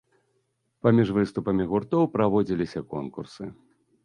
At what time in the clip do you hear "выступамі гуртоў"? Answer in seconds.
1.17-2.09